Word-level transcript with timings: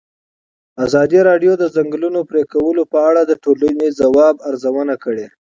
ازادي 0.85 1.19
راډیو 1.29 1.53
د 1.57 1.59
د 1.61 1.63
ځنګلونو 1.75 2.19
پرېکول 2.29 2.77
په 2.91 2.99
اړه 3.09 3.21
د 3.25 3.31
ټولنې 3.43 3.77
د 3.89 3.95
ځواب 3.99 4.35
ارزونه 4.49 4.95
کړې. 5.03 5.25